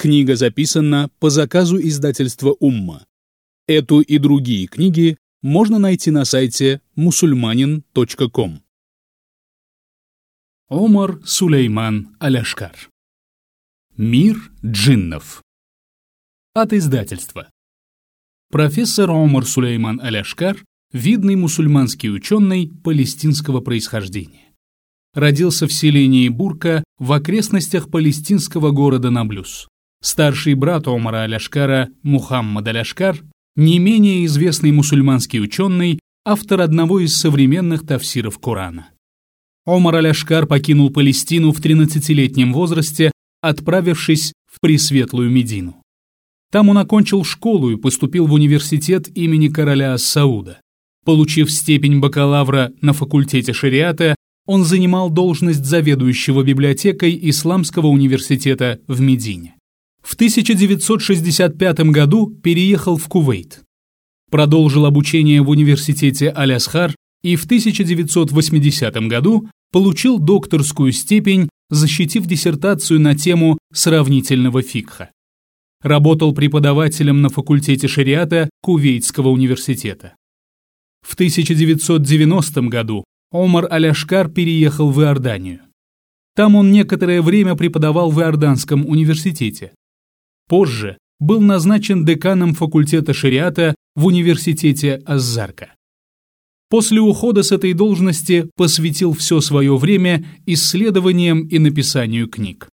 [0.00, 3.04] Книга записана по заказу издательства «Умма».
[3.66, 8.62] Эту и другие книги можно найти на сайте musulmanin.com.
[10.68, 12.90] Омар Сулейман Аляшкар
[13.96, 15.42] Мир джиннов
[16.54, 17.50] От издательства
[18.52, 24.54] Профессор Омар Сулейман Аляшкар– видный мусульманский ученый палестинского происхождения.
[25.12, 29.66] Родился в селении Бурка в окрестностях палестинского города Наблюс.
[30.00, 33.22] Старший брат Омара Аляшкара Мухаммад Аляшкар–
[33.56, 38.90] не менее известный мусульманский ученый, автор одного из современных тафсиров Корана.
[39.66, 43.10] Омар Аляшкар покинул Палестину в 13-летнем возрасте,
[43.42, 45.82] отправившись в Пресветлую Медину.
[46.50, 50.60] Там он окончил школу и поступил в университет имени короля Сауда.
[51.04, 54.14] Получив степень бакалавра на факультете шариата,
[54.46, 59.57] он занимал должность заведующего библиотекой Исламского университета в Медине.
[60.08, 63.60] В 1965 году переехал в Кувейт.
[64.30, 73.14] Продолжил обучение в университете Алясхар и в 1980 году получил докторскую степень, защитив диссертацию на
[73.16, 75.10] тему сравнительного фикха.
[75.82, 80.16] Работал преподавателем на факультете шариата Кувейтского университета.
[81.06, 85.60] В 1990 году Омар Аляшкар переехал в Иорданию.
[86.34, 89.72] Там он некоторое время преподавал в Иорданском университете.
[90.48, 95.74] Позже был назначен деканом факультета шариата в университете Аззарка.
[96.70, 102.68] После ухода с этой должности посвятил все свое время исследованиям и написанию книг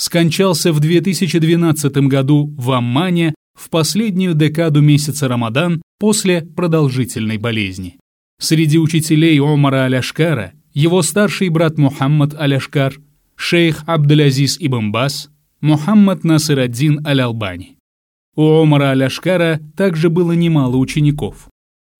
[0.00, 7.98] скончался в 2012 году в Аммане в последнюю декаду месяца Рамадан после продолжительной болезни.
[8.40, 12.94] Среди учителей Омара Аляшкара его старший брат Мухаммад Аляшкар,
[13.36, 15.28] шейх Абдулязиз Ибн Бас,
[15.62, 17.76] Мухаммад Насыр-ад-Дин Аль-Албани.
[18.34, 21.50] У Омара Аляшкара также было немало учеников.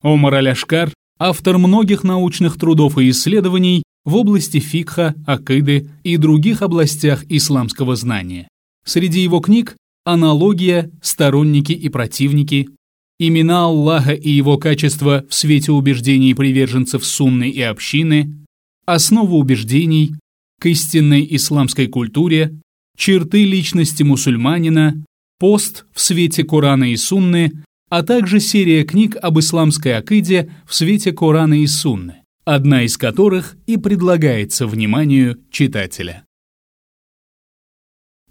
[0.02, 7.24] Омар Аляшкар– автор многих научных трудов и исследований, в области фикха, акиды и других областях
[7.28, 8.48] исламского знания.
[8.86, 12.70] Среди его книг «Аналогия», «Сторонники и противники»,
[13.18, 18.38] «Имена Аллаха и его качества в свете убеждений приверженцев сунны и общины»,
[18.86, 20.14] «Основа убеждений»,
[20.58, 22.58] «К истинной исламской культуре»,
[23.00, 25.02] «Черты личности мусульманина»,
[25.38, 31.12] «Пост в свете Корана и Сунны», а также серия книг об исламской акиде в свете
[31.12, 36.24] Корана и Сунны одна из которых и предлагается вниманию читателя.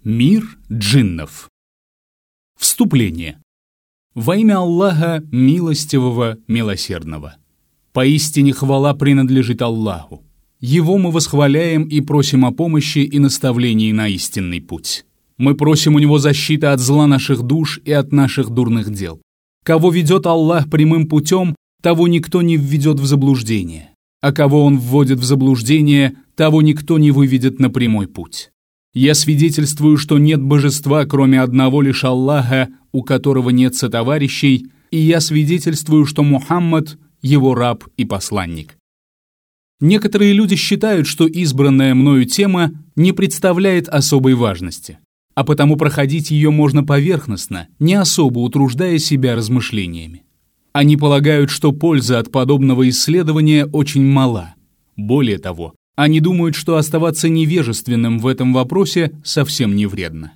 [0.04, 1.48] Мир джиннов.
[2.58, 3.40] Вступление.
[4.14, 7.36] Во имя Аллаха Милостивого, Милосердного.
[7.92, 10.22] Поистине хвала принадлежит Аллаху.
[10.60, 15.04] Его мы восхваляем и просим о помощи и наставлении на истинный путь.
[15.38, 19.20] Мы просим у Него защиты от зла наших душ и от наших дурных дел.
[19.64, 25.18] Кого ведет Аллах прямым путем, того никто не введет в заблуждение а кого он вводит
[25.18, 28.50] в заблуждение, того никто не выведет на прямой путь.
[28.92, 35.20] Я свидетельствую, что нет божества, кроме одного лишь Аллаха, у которого нет сотоварищей, и я
[35.20, 38.76] свидетельствую, что Мухаммад– его раб и посланник.
[39.80, 44.98] Некоторые люди считают, что избранная мною тема не представляет особой важности,
[45.34, 50.24] а потому проходить ее можно поверхностно, не особо утруждая себя размышлениями.
[50.72, 54.54] Они полагают, что польза от подобного исследования очень мала.
[54.96, 60.32] Более того, они думают, что оставаться невежественным в этом вопросе совсем не вредно.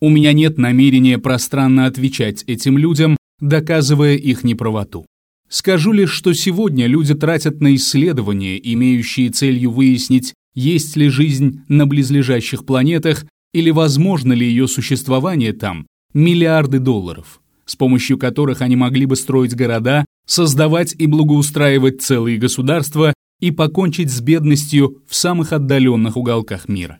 [0.00, 5.06] У меня нет намерения пространно отвечать этим людям, доказывая их неправоту.
[5.48, 11.86] Скажу лишь, что сегодня люди тратят на исследования, имеющие целью выяснить, есть ли жизнь на
[11.86, 19.04] близлежащих планетах или возможно ли ее существование там, миллиарды долларов с помощью которых они могли
[19.04, 26.16] бы строить города, создавать и благоустраивать целые государства и покончить с бедностью в самых отдаленных
[26.16, 26.98] уголках мира.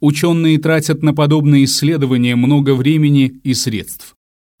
[0.00, 4.14] Ученые тратят на подобные исследования много времени и средств.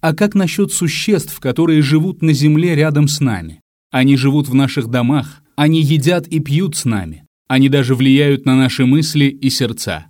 [0.04, 3.62] А как насчет существ, которые живут на Земле рядом с нами?
[3.90, 8.54] Они живут в наших домах, они едят и пьют с нами, они даже влияют на
[8.54, 10.04] наши мысли и сердца.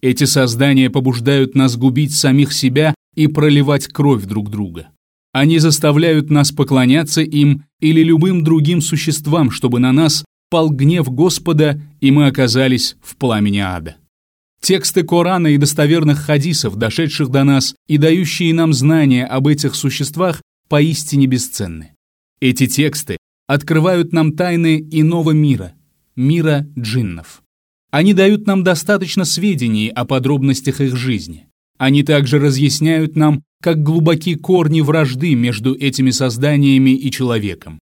[0.00, 4.88] Эти создания побуждают нас губить самих себя и проливать кровь друг друга.
[5.34, 11.82] Они заставляют нас поклоняться им или любым другим существам, чтобы на нас пал гнев Господа,
[12.00, 13.96] и мы оказались в пламени ада.
[14.64, 20.40] Тексты Корана и достоверных хадисов, дошедших до нас и дающие нам знания об этих существах,
[20.70, 21.92] поистине бесценны.
[22.40, 25.74] Эти тексты открывают нам тайны иного мира,
[26.16, 27.42] мира джиннов.
[27.90, 31.46] Они дают нам достаточно сведений о подробностях их жизни.
[31.76, 37.78] Они также разъясняют нам, как глубоки корни вражды между этими созданиями и человеком.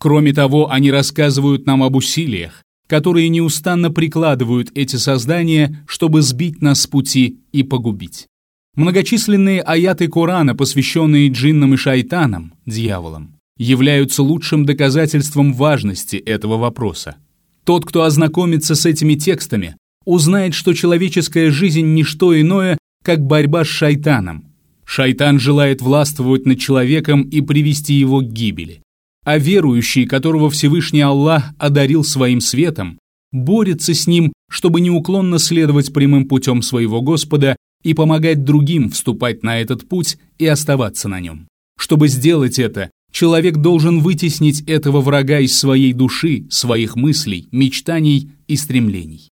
[0.00, 6.80] Кроме того, они рассказывают нам об усилиях, которые неустанно прикладывают эти создания, чтобы сбить нас
[6.80, 8.26] с пути и погубить.
[8.74, 17.16] Многочисленные аяты Корана, посвященные джиннам и шайтанам, дьяволам, являются лучшим доказательством важности этого вопроса.
[17.64, 19.76] Тот, кто ознакомится с этими текстами,
[20.06, 24.46] узнает, что человеческая жизнь– не что иное, как борьба с шайтаном.
[24.86, 28.80] Шайтан желает властвовать над человеком и привести его к гибели
[29.28, 32.98] а верующий, которого Всевышний Аллах одарил своим светом,
[33.30, 37.54] борется с ним, чтобы неуклонно следовать прямым путем своего Господа
[37.84, 41.46] и помогать другим вступать на этот путь и оставаться на нем.
[41.78, 48.56] Чтобы сделать это, человек должен вытеснить этого врага из своей души, своих мыслей, мечтаний и
[48.56, 49.28] стремлений.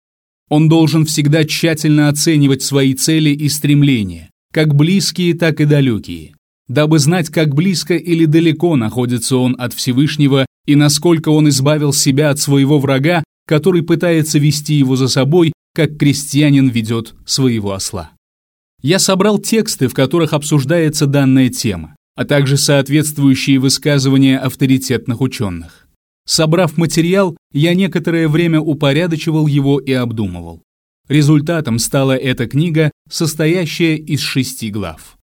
[0.50, 6.35] Он должен всегда тщательно оценивать свои цели и стремления, как близкие, так и далекие,
[6.68, 12.30] дабы знать, как близко или далеко находится он от Всевышнего и насколько он избавил себя
[12.30, 18.10] от своего врага, который пытается вести его за собой, как крестьянин ведет своего осла.
[18.82, 25.86] Я собрал тексты, в которых обсуждается данная тема, а также соответствующие высказывания авторитетных ученых.
[26.26, 30.62] Собрав материал, я некоторое время упорядочивал его и обдумывал.
[31.08, 35.15] Результатом стала эта книга, состоящая из шести глав.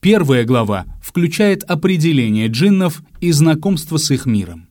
[0.00, 4.68] Первая глава включает определение джиннов и знакомство с их миром.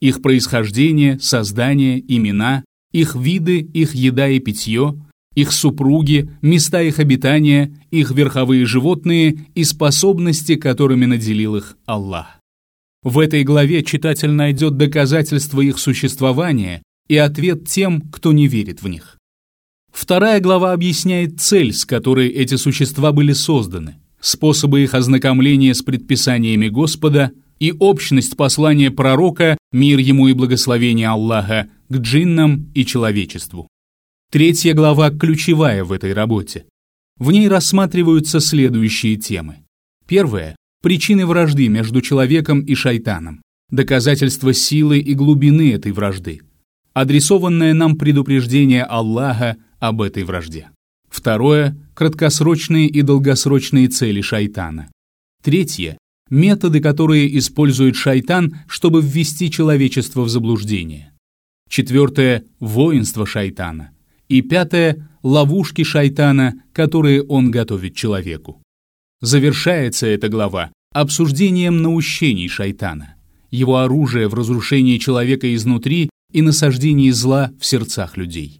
[0.00, 4.94] Их происхождение, создание, имена, их виды, их еда и питье,
[5.34, 12.40] их супруги, места их обитания, их верховые животные и способности, которыми наделил их Аллах.
[13.02, 18.88] В этой главе читатель найдет доказательства их существования и ответ тем, кто не верит в
[18.88, 19.18] них.
[19.92, 26.68] Вторая глава объясняет цель, с которой эти существа были созданы– способы их ознакомления с предписаниями
[26.68, 33.68] Господа и общность послания пророка, мир ему и благословение Аллаха, к джиннам и человечеству.
[34.30, 36.64] Третья глава ключевая в этой работе.
[37.18, 39.56] В ней рассматриваются следующие темы.
[40.06, 46.40] Первое– причины вражды между человеком и шайтаном, доказательства силы и глубины этой вражды,
[46.94, 50.70] адресованное нам предупреждение Аллаха об этой вражде.
[51.08, 54.90] Второе– краткосрочные и долгосрочные цели шайтана.
[55.44, 55.98] Третье–
[56.30, 61.12] методы, которые использует шайтан, чтобы ввести человечество в заблуждение.
[61.68, 63.90] Четвертое– воинство шайтана.
[64.28, 68.62] И пятое– ловушки шайтана, которые он готовит человеку.
[69.20, 73.16] Завершается эта глава обсуждением наущений шайтана,
[73.50, 78.59] его оружия в разрушении человека изнутри и насаждении зла в сердцах людей.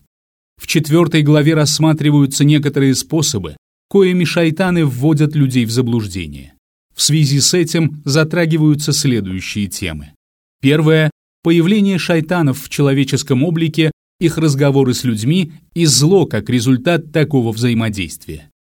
[0.60, 3.56] В четвертой главе рассматриваются некоторые способы,
[3.88, 6.52] коими шайтаны вводят людей в заблуждение.
[6.94, 10.12] В связи с этим затрагиваются следующие темы.
[10.60, 11.10] Первое–
[11.42, 13.90] появление шайтанов в человеческом облике,
[14.20, 18.50] их разговоры с людьми и зло как результат такого взаимодействия.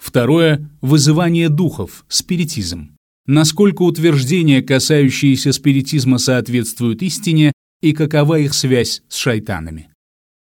[0.00, 2.96] Второе– вызывание духов, спиритизм.
[3.26, 7.52] Насколько утверждения, касающиеся спиритизма, соответствуют истине
[7.82, 9.88] и какова их связь с шайтанами.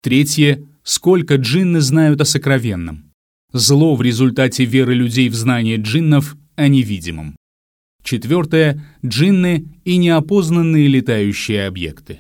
[0.01, 3.11] Третье– сколько джинны знают о сокровенном.
[3.51, 7.35] Зло в результате веры людей в знание джиннов о невидимом.
[8.03, 12.19] Четвертое– джинны и неопознанные летающие объекты.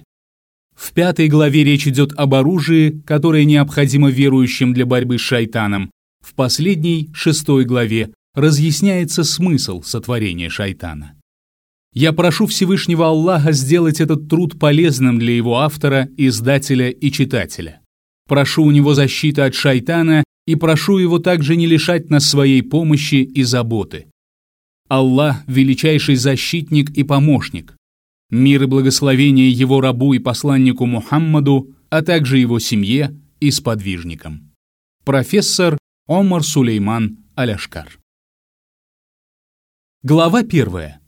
[0.75, 5.89] В пятой главе речь идет об оружии, которое необходимо верующим для борьбы с шайтаном.
[6.23, 11.16] В последней, шестой главе, разъясняется смысл сотворения шайтана.
[11.99, 17.81] Я прошу Всевышнего Аллаха сделать этот труд полезным для его автора, издателя и читателя.
[18.27, 23.15] Прошу у него защиты от шайтана и прошу его также не лишать нас своей помощи
[23.15, 24.11] и заботы.
[24.87, 27.75] Аллах– величайший защитник и помощник.
[28.29, 34.51] Мир и благословение его рабу и посланнику Мухаммаду, а также его семье и сподвижникам.
[35.03, 37.97] Профессор Омар Сулейман Аляшкар.
[40.03, 41.01] Глава первая.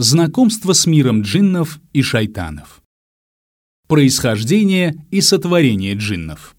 [0.00, 2.82] Знакомство с миром джиннов и шайтанов.
[3.88, 6.54] Происхождение и сотворение джиннов.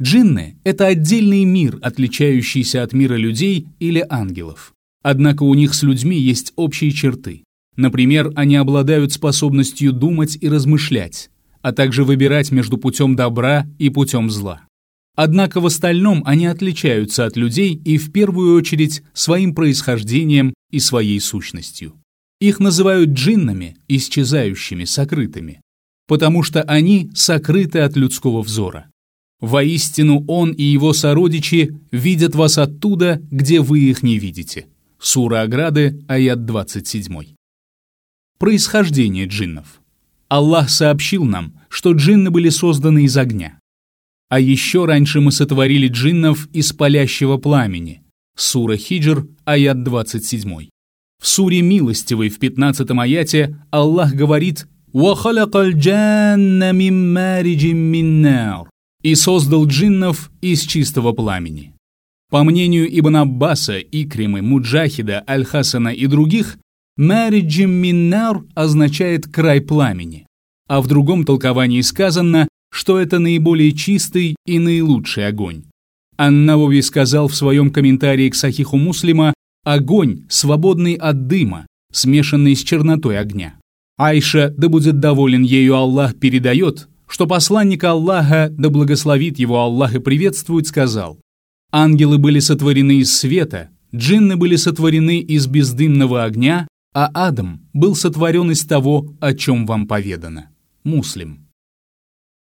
[0.00, 4.72] Джинны— это отдельный мир, отличающийся от мира людей или ангелов.
[5.02, 7.44] Однако у них с людьми есть общие черты.
[7.76, 11.28] Например, они обладают способностью думать и размышлять,
[11.60, 14.62] а также выбирать между путем добра и путем зла.
[15.14, 21.20] Однако в остальном они отличаются от людей и в первую очередь своим происхождением и своей
[21.20, 21.92] сущностью.
[22.40, 25.60] Их называют джиннами, исчезающими, сокрытыми,
[26.06, 28.90] потому что они сокрыты от людского взора.
[29.40, 34.66] Воистину он и его сородичи видят вас оттуда, где вы их не видите.
[35.00, 37.34] Сура Ограды, аят 27.
[38.38, 39.80] Происхождение джиннов.
[40.28, 43.58] Аллах сообщил нам, что джинны были созданы из огня.
[44.28, 48.02] А еще раньше мы сотворили джиннов из палящего пламени.
[48.36, 50.68] Сура Хиджр, аят 27.
[51.20, 54.66] В суре Милостивой в 15 аяте Аллах говорит
[59.02, 61.74] и создал джиннов из чистого пламени.
[62.30, 66.58] По мнению Ибн Аббаса, Икримы, Муджахида, Аль-Хасана и других,
[66.96, 70.26] «Мариджим миннар» означает «край пламени»,
[70.68, 75.64] а в другом толковании сказано, что это наиболее чистый и наилучший огонь.
[76.16, 79.32] Аннавови сказал в своем комментарии к Сахиху Муслима
[79.74, 83.54] «огонь, свободный от дыма, смешанный с чернотой огня».
[83.98, 89.98] Айша, да будет доволен ею Аллах, передает, что посланник Аллаха, да благословит его Аллах и
[89.98, 91.18] приветствует, сказал,
[91.70, 98.50] «Ангелы были сотворены из света, джинны были сотворены из бездымного огня, а Адам был сотворен
[98.50, 100.48] из того, о чем вам поведано».
[100.84, 101.48] Муслим.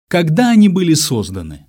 [0.10, 1.68] Когда они были созданы?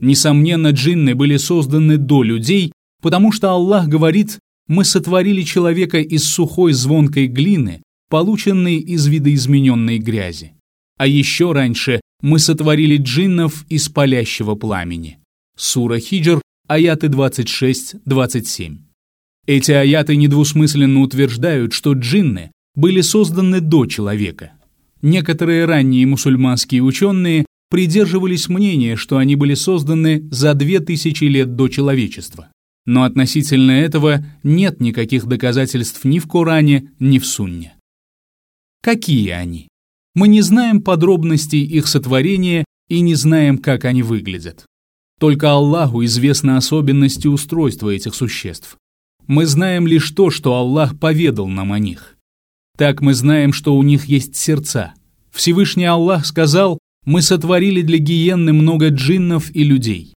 [0.00, 6.72] Несомненно, джинны были созданы до людей, потому что Аллах говорит, «Мы сотворили человека из сухой
[6.72, 10.52] звонкой глины, полученной из видоизмененной грязи».
[10.98, 15.18] А еще раньше мы сотворили джиннов из палящего пламени.
[15.56, 18.78] Сура Хиджр, аяты 26-27.
[19.46, 24.52] Эти аяты недвусмысленно утверждают, что джинны были созданы до человека.
[25.00, 31.68] Некоторые ранние мусульманские ученые придерживались мнения, что они были созданы за две тысячи лет до
[31.68, 32.48] человечества.
[32.88, 37.74] Но относительно этого нет никаких доказательств ни в Коране, ни в Сунне.
[38.82, 39.68] Какие они?
[40.14, 44.64] Мы не знаем подробностей их сотворения и не знаем, как они выглядят.
[45.20, 48.78] Только Аллаху известны особенности устройства этих существ.
[49.26, 52.16] Мы знаем лишь то, что Аллах поведал нам о них.
[52.78, 54.94] Так мы знаем, что у них есть сердца.
[55.30, 60.14] Всевышний Аллах сказал, мы сотворили для гиенны много джиннов и людей.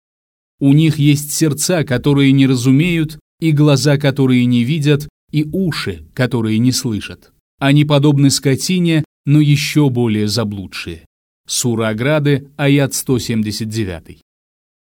[0.61, 6.59] У них есть сердца, которые не разумеют, и глаза, которые не видят, и уши, которые
[6.59, 7.33] не слышат.
[7.59, 11.07] Они подобны скотине, но еще более заблудшие.
[11.47, 14.21] Сура Аграды, аят 179.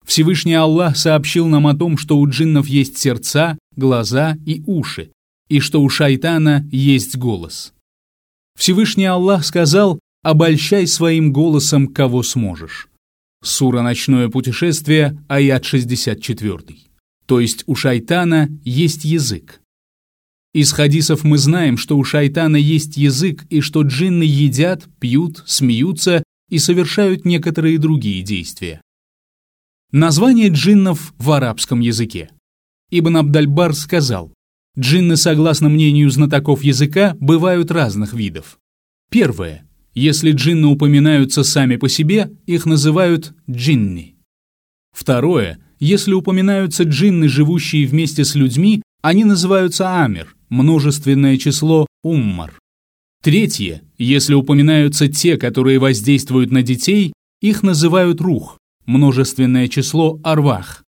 [0.07, 5.11] Всевышний Аллах сообщил нам о том, что у джиннов есть сердца, глаза и уши,
[5.49, 7.73] и что у шайтана есть голос.
[8.57, 12.89] Всевышний Аллах сказал «Обольщай своим голосом, кого сможешь».
[13.45, 16.59] Сура «Ночное путешествие», аят 64.
[17.27, 19.61] То есть у шайтана есть язык.
[20.55, 26.23] Из хадисов мы знаем, что у шайтана есть язык и что джинны едят, пьют, смеются
[26.49, 28.81] и совершают некоторые другие действия.
[29.93, 32.31] Название джиннов в арабском языке.
[32.91, 34.33] Ибн Абдальбар сказал,
[34.79, 38.59] джинны, согласно мнению знатоков языка, бывают разных видов.
[39.11, 39.69] Первое.
[39.95, 44.17] Если джинны упоминаются сами по себе, их называют джинни.
[44.93, 45.59] Второе.
[45.79, 52.59] Если упоминаются джинны, живущие вместе с людьми, они называются амир, множественное число уммар.
[53.23, 60.83] Третье, если упоминаются те, которые воздействуют на детей, их называют рух, множественное число арвах.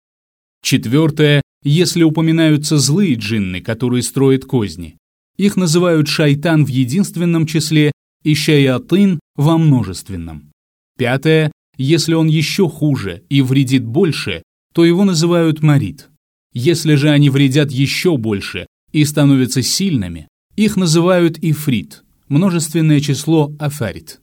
[0.62, 4.98] Четвертое, если упоминаются злые джинны, которые строят козни.
[5.38, 7.92] Их называют шайтан в единственном числе
[8.24, 10.52] и шаятын во множественном.
[10.98, 16.10] Пятое, если он еще хуже и вредит больше, то его называют марит.
[16.54, 24.22] Если же они вредят еще больше и становятся сильными, их называют ифрит, множественное число афарит.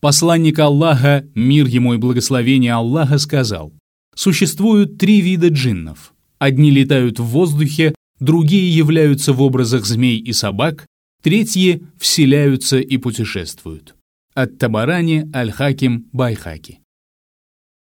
[0.00, 3.72] Посланник Аллаха, мир ему и благословение Аллаха, сказал,
[4.14, 6.12] существуют три вида джиннов.
[6.38, 10.86] Одни летают в воздухе, другие являются в образах змей и собак,
[11.24, 13.94] третьи вселяются и путешествуют.
[14.34, 16.80] От Табарани Аль-Хаким Байхаки.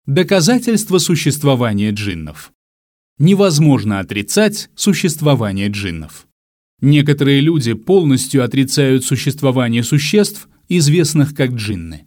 [0.07, 2.53] Доказательство существования джиннов
[3.19, 6.29] невозможно отрицать существование джиннов.
[6.81, 12.07] Некоторые люди полностью отрицают существование существ, известных как джинны.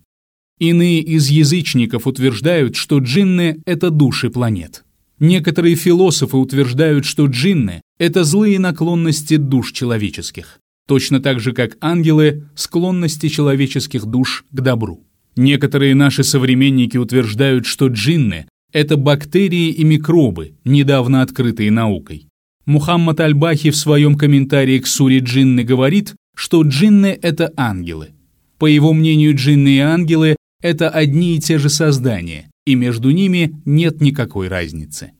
[0.59, 4.85] Иные из язычников утверждают, что джинны– это души планет.
[5.19, 12.47] Некоторые философы утверждают, что джинны– это злые наклонности душ человеческих, точно так же, как ангелы–
[12.55, 15.03] склонности человеческих душ к добру.
[15.35, 22.27] Некоторые наши современники утверждают, что джинны это бактерии и микробы, недавно открытые наукой.
[22.65, 28.09] Мухаммад Аль-Бахи в своем комментарии к суре джинны говорит, что джинны– это ангелы.
[28.57, 33.61] По его мнению, джинны и ангелы– это одни и те же создания, и между ними
[33.63, 35.11] нет никакой разницы.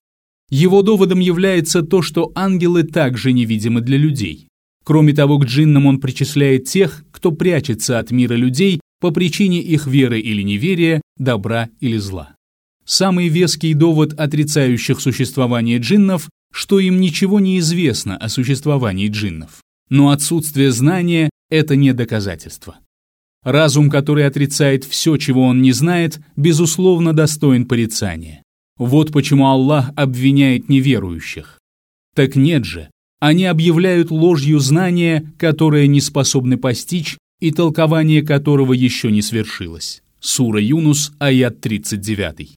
[0.50, 4.45] Его доводом является то, что ангелы также невидимы для людей.
[4.86, 9.88] Кроме того, к джиннам он причисляет тех, кто прячется от мира людей по причине их
[9.88, 12.36] веры или неверия, добра или зла.
[12.86, 19.64] Самый веский довод отрицающих существование джиннов, что им ничего не известно о существовании джиннов.
[19.90, 22.78] Но отсутствие знания– это не доказательство.
[23.44, 28.44] Разум, который отрицает все, чего он не знает, безусловно достоин порицания.
[28.78, 31.60] Вот почему Аллах обвиняет неверующих.
[32.16, 32.90] Так нет же,
[33.26, 40.04] они объявляют ложью знания, которое не способны постичь и толкование которого еще не свершилось.
[40.20, 42.54] Сура Юнус, аят 39.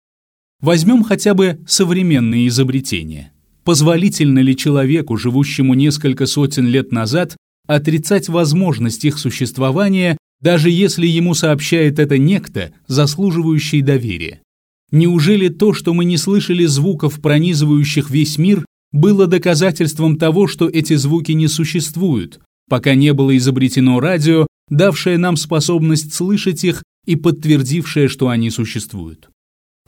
[0.60, 3.32] Возьмем хотя бы современные изобретения.
[3.64, 7.34] Позволительно ли человеку, живущему несколько сотен лет назад,
[7.66, 14.42] отрицать возможность их существования, даже если ему сообщает это некто, заслуживающий доверия?
[14.90, 20.94] Неужели то, что мы не слышали звуков, пронизывающих весь мир, было доказательством того, что эти
[20.94, 28.08] звуки не существуют, пока не было изобретено радио, давшее нам способность слышать их и подтвердившее,
[28.08, 29.28] что они существуют?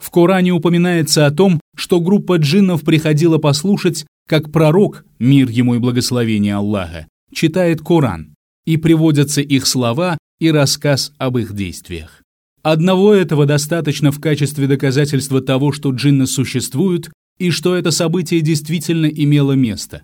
[0.01, 5.79] В Коране упоминается о том, что группа джиннов приходила послушать, как пророк, мир ему и
[5.79, 8.33] благословение Аллаха, читает Коран,
[8.65, 12.23] и приводятся их слова и рассказ об их действиях.
[12.63, 19.07] Одного этого достаточно в качестве доказательства того, что джинны существуют и что это событие действительно
[19.07, 20.03] имело место,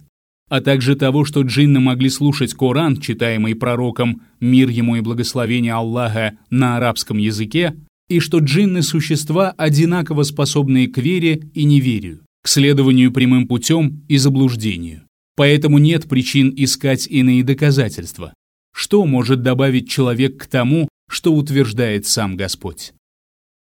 [0.50, 6.36] а также того, что джинны могли слушать Коран, читаемый пророком «Мир ему и благословение Аллаха»
[6.50, 7.76] на арабском языке,
[8.10, 14.18] и что джинны– существа, одинаково способные к вере и неверию, к следованию прямым путем и
[14.18, 15.04] заблуждению.
[15.36, 18.34] Поэтому нет причин искать иные доказательства.
[18.74, 22.94] Что может добавить человек к тому, что утверждает сам Господь?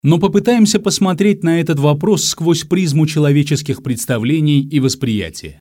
[0.01, 5.59] Но попытаемся посмотреть на этот вопрос сквозь призму человеческих представлений и восприятия.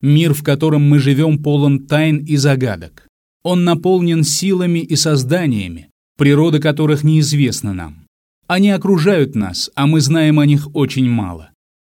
[0.00, 3.08] Мир, в котором мы живем, полон тайн и загадок.
[3.42, 8.06] Он наполнен силами и созданиями, природа которых неизвестна нам.
[8.46, 11.50] Они окружают нас, а мы знаем о них очень мало.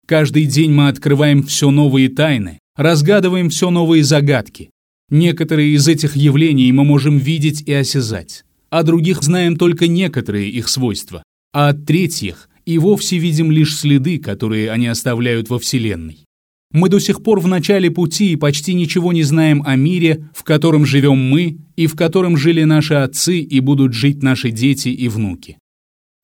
[0.07, 4.71] Каждый день мы открываем все новые тайны, разгадываем все новые загадки.
[5.09, 10.69] Некоторые из этих явлений мы можем видеть и осязать, а других знаем только некоторые их
[10.69, 16.25] свойства, а от третьих и вовсе видим лишь следы, которые они оставляют во Вселенной.
[16.73, 20.45] Мы до сих пор в начале пути и почти ничего не знаем о мире, в
[20.45, 25.09] котором живем мы и в котором жили наши отцы и будут жить наши дети и
[25.09, 25.59] внуки.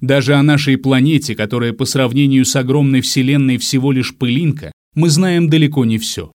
[0.01, 5.49] Даже о нашей планете, которая по сравнению с огромной Вселенной всего лишь пылинка, мы знаем
[5.49, 6.31] далеко не все.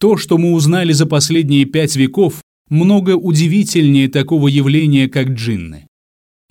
[0.00, 2.40] То, что мы узнали за последние пять веков,
[2.70, 5.86] много удивительнее такого явления, как джинны.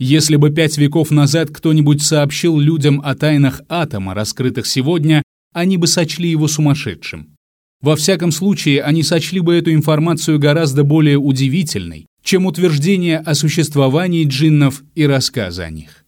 [0.04, 5.22] Если бы пять веков назад кто-нибудь сообщил людям о тайнах атома, раскрытых сегодня,
[5.54, 7.36] они бы сочли его сумасшедшим.
[7.84, 14.26] Во всяком случае, они сочли бы эту информацию гораздо более удивительной, чем утверждение о существовании
[14.26, 16.04] джиннов и рассказы о них.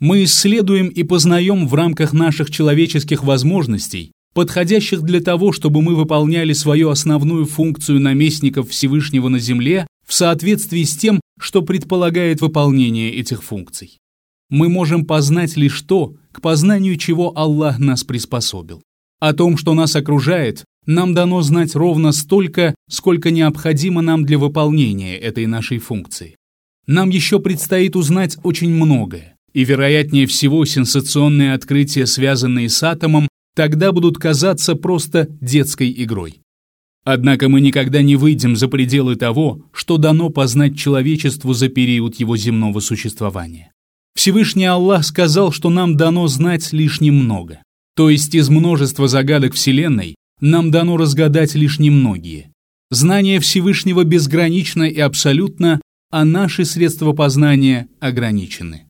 [0.00, 6.54] Мы исследуем и познаем в рамках наших человеческих возможностей, подходящих для того, чтобы мы выполняли
[6.54, 13.42] свою основную функцию наместников Всевышнего на земле в соответствии с тем, что предполагает выполнение этих
[13.42, 13.98] функций.
[14.50, 18.82] Мы можем познать лишь то, к познанию чего Аллах нас приспособил.
[19.20, 25.16] О том, что нас окружает, нам дано знать ровно столько, сколько необходимо нам для выполнения
[25.16, 26.36] этой нашей функции.
[26.86, 33.92] Нам еще предстоит узнать очень многое и, вероятнее всего, сенсационные открытия, связанные с атомом, тогда
[33.92, 36.43] будут казаться просто детской игрой.
[37.04, 42.36] Однако мы никогда не выйдем за пределы того, что дано познать человечеству за период его
[42.36, 43.72] земного существования.
[44.14, 47.62] Всевышний Аллах сказал, что нам дано знать лишь немного.
[47.94, 52.50] То есть из множества загадок Вселенной нам дано разгадать лишь немногие.
[52.90, 58.86] Знание Всевышнего безгранично и абсолютно, а наши средства познания ограничены.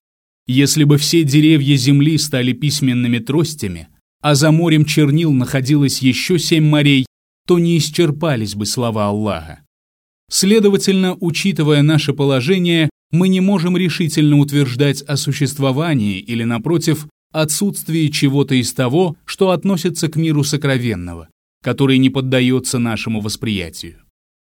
[0.47, 3.89] Если бы все деревья земли стали письменными тростями,
[4.21, 7.07] а за морем чернил находилось еще семь морей,
[7.47, 9.61] то не исчерпались бы слова Аллаха.
[10.31, 18.55] Следовательно, учитывая наше положение, мы не можем решительно утверждать о существовании или, напротив, отсутствии чего-то
[18.55, 21.29] из того, что относится к миру сокровенного,
[21.63, 23.99] который не поддается нашему восприятию.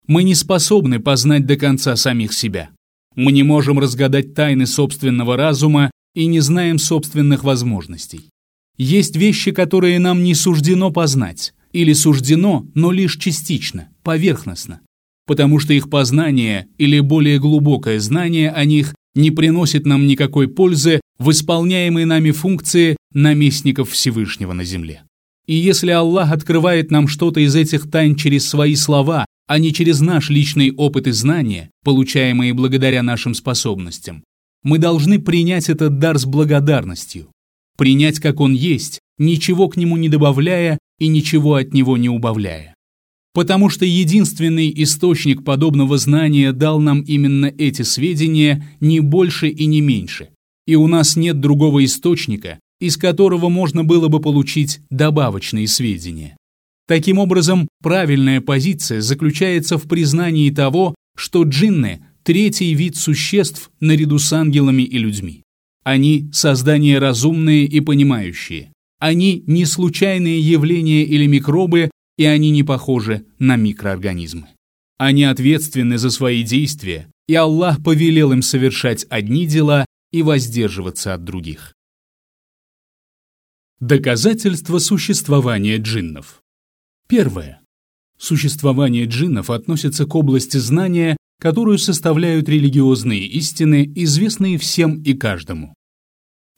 [0.07, 2.69] Мы не способны познать до конца самих себя.
[3.15, 8.29] Мы не можем разгадать тайны собственного разума и не знаем собственных возможностей.
[8.77, 14.81] Есть вещи, которые нам не суждено познать, или суждено, но лишь частично, поверхностно,
[15.27, 21.01] потому что их познание или более глубокое знание о них не приносит нам никакой пользы,
[21.19, 25.03] в исполняемой нами функции наместников Всевышнего на земле.
[25.45, 30.01] И если Аллах открывает нам что-то из этих тайн через свои слова, а не через
[30.01, 34.23] наш личный опыт и знания, получаемые благодаря нашим способностям,
[34.63, 37.27] мы должны принять этот дар с благодарностью,
[37.77, 42.73] принять как он есть, ничего к нему не добавляя и ничего от него не убавляя.
[43.33, 49.81] Потому что единственный источник подобного знания дал нам именно эти сведения, не больше и не
[49.81, 50.29] меньше.
[50.65, 56.35] И у нас нет другого источника, из которого можно было бы получить добавочные сведения.
[56.87, 64.31] Таким образом, правильная позиция заключается в признании того, что джинны– третий вид существ наряду с
[64.33, 65.43] ангелами и людьми.
[65.83, 68.71] Они– создания разумные и понимающие.
[68.99, 74.47] Они– не случайные явления или микробы, и они не похожи на микроорганизмы.
[74.97, 81.23] Они ответственны за свои действия, и Аллах повелел им совершать одни дела и воздерживаться от
[81.23, 81.73] других.
[83.79, 86.41] Доказательства существования джиннов.
[87.07, 87.61] Первое.
[88.17, 95.75] Существование джиннов относится к области знания, которую составляют религиозные истины, известные всем и каждому.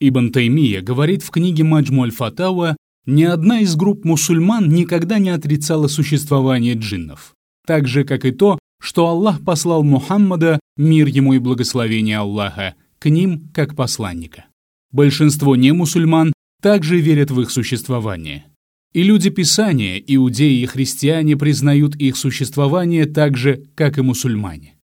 [0.02, 5.88] Ибн Таймия говорит в книге Маджмуль Фатауа, ни одна из групп мусульман никогда не отрицала
[5.88, 7.34] существование джиннов,
[7.68, 13.10] так же, как и то, что Аллах послал Мухаммада, мир ему и благословение Аллаха, к
[13.10, 14.46] ним как посланника.
[14.92, 16.32] Большинство немусульман
[16.62, 18.46] также верят в их существование.
[18.94, 24.76] И люди Писания, иудеи и христиане признают их существование так же, как и мусульмане.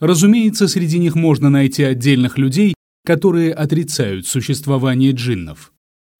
[0.00, 5.72] Разумеется, среди них можно найти отдельных людей, которые отрицают существование джиннов.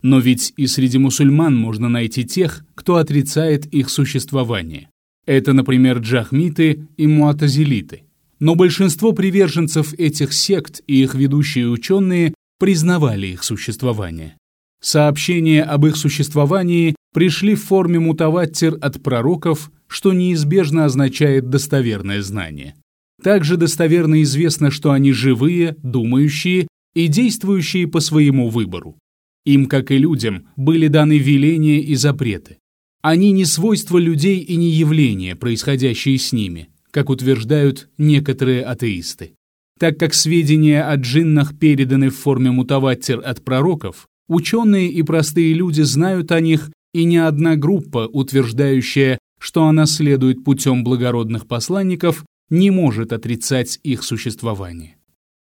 [0.03, 4.89] Но ведь и среди мусульман можно найти тех, кто отрицает их существование.
[5.27, 8.03] Это, например, джахмиты и муатазилиты.
[8.41, 14.37] Но большинство приверженцев этих сект и их ведущие ученые признавали их существование.
[14.81, 22.75] Сообщения об их существовании пришли в форме мутаваттир от пророков, что неизбежно означает достоверное знание.
[23.23, 28.99] Также достоверно известно, что они живые, думающие и действующие по своему выбору.
[29.45, 32.59] Им, как и людям, были даны веления и запреты.
[33.03, 39.35] Они не свойства людей и не явления, происходящие с ними, как утверждают некоторые атеисты.
[39.79, 45.83] Так как сведения о джиннах переданы в форме мутаваттир от пророков, Ученые и простые люди
[45.83, 52.71] знают о них, и ни одна группа, утверждающая, что она следует путем благородных посланников, не
[52.71, 54.97] может отрицать их существование.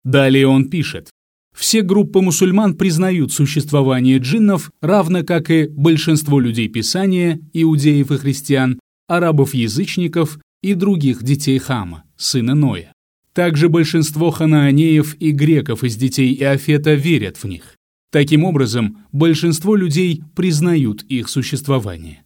[0.04, 1.12] Далее он пишет.
[1.54, 8.80] Все группы мусульман признают существование джиннов, равно как и большинство людей Писания, иудеев и христиан,
[9.08, 12.92] арабов-язычников и других детей Хама, сына Ноя.
[13.34, 17.76] Также большинство ханаанеев и греков из детей Иофета верят в них.
[18.12, 22.24] Таким образом, большинство людей признают их существование.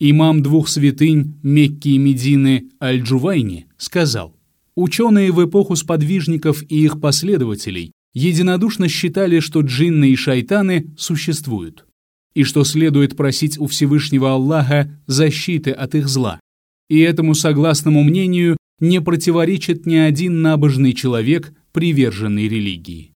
[0.00, 4.34] Имам двух святынь Мекки и Медины Аль-Джувайни сказал,
[4.74, 11.86] «Ученые в эпоху сподвижников и их последователей единодушно считали, что джинны и шайтаны существуют,
[12.34, 16.40] и что следует просить у Всевышнего Аллаха защиты от их зла.
[16.88, 23.12] И этому согласному мнению не противоречит ни один набожный человек, приверженный религии.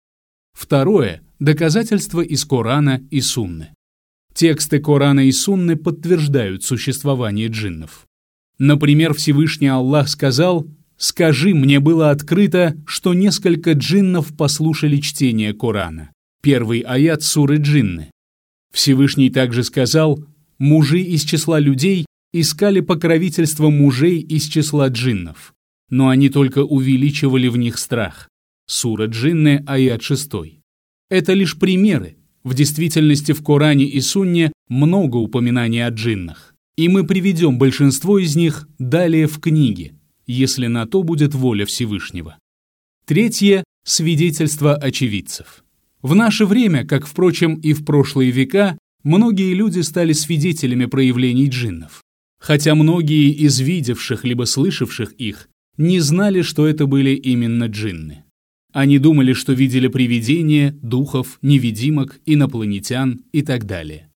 [0.52, 3.68] Второе– доказательства из Корана и Сунны.
[4.35, 8.07] Тексты Корана и Сунны подтверждают существование джиннов.
[8.59, 10.66] Например, Всевышний Аллах сказал
[11.02, 16.12] «Скажи, мне было открыто, что несколько джиннов послушали чтение Корана».
[16.44, 18.12] Первый аят суры джинны.
[18.72, 20.24] Всевышний также сказал
[20.58, 25.54] «Мужи из числа людей искали покровительство мужей из числа джиннов,
[25.90, 28.28] но они только увеличивали в них страх».
[28.68, 30.30] Сура Джинны, аят 6.
[31.10, 32.16] Это лишь примеры.
[32.44, 36.54] В действительности в Коране и Сунне много упоминаний о джиннах.
[36.76, 39.94] И мы приведем большинство из них далее в книге,
[40.26, 42.38] если на то будет воля Всевышнего.
[43.06, 45.64] Третье– свидетельство очевидцев.
[46.02, 52.02] В наше время, как, впрочем, и в прошлые века, многие люди стали свидетелями проявлений джиннов.
[52.40, 58.24] Хотя многие из видевших либо слышавших их не знали, что это были именно джинны.
[58.72, 64.08] Они думали, что видели привидения, духов, невидимок, инопланетян и так далее.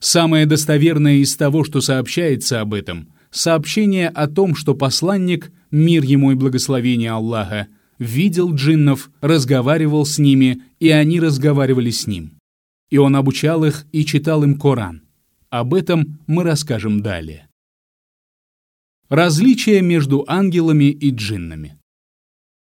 [0.00, 6.32] Самое достоверное из того, что сообщается об этом, сообщение о том, что посланник, мир ему
[6.32, 7.68] и благословение Аллаха,
[7.98, 12.38] видел джиннов, разговаривал с ними, и они разговаривали с ним.
[12.90, 15.02] И он обучал их и читал им Коран.
[15.50, 17.48] Об этом мы расскажем далее.
[19.08, 21.78] Различия между ангелами и джиннами.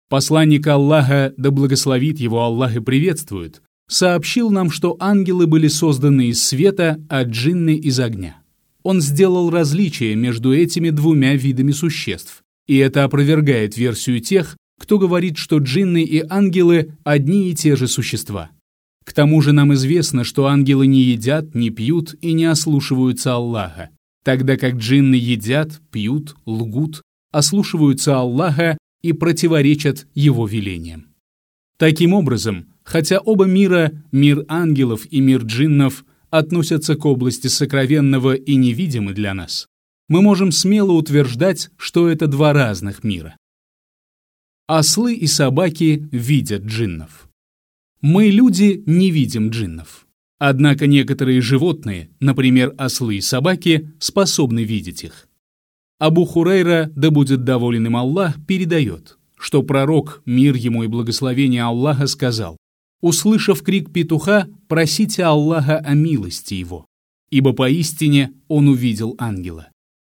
[0.08, 6.42] Посланник Аллаха, да благословит его Аллах и приветствует, сообщил нам, что ангелы были созданы из
[6.42, 8.43] света, а джинны из огня.
[8.84, 15.38] Он сделал различие между этими двумя видами существ, и это опровергает версию тех, кто говорит,
[15.38, 18.50] что джинны и ангелы– одни и те же существа.
[19.04, 23.90] К тому же нам известно, что ангелы не едят, не пьют и не ослушиваются Аллаха,
[24.22, 31.06] тогда как джинны едят, пьют, лгут, ослушиваются Аллаха и противоречат Его велениям.
[31.78, 36.04] Таким образом, хотя оба мира, мир ангелов и мир джиннов,
[36.38, 39.68] относятся к области сокровенного и невидимы для нас,
[40.08, 43.36] мы можем смело утверждать, что это два разных мира.
[44.66, 47.28] Ослы и собаки видят джиннов.
[48.00, 50.08] Мы, люди, не видим джиннов.
[50.38, 55.28] Однако некоторые животные, например, ослы и собаки, способны видеть их.
[56.00, 62.08] Абу Хурейра, да будет доволен им Аллах, передает, что пророк, мир ему и благословение Аллаха,
[62.08, 62.56] сказал,
[63.04, 66.86] «Услышав крик петуха, просите Аллаха о милости его,
[67.28, 69.68] ибо поистине он увидел ангела.